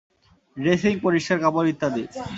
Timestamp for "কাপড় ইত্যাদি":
1.43-2.03